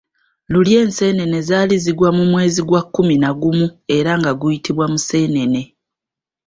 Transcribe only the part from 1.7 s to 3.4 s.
zigwa mu mwezi gwa kkumi na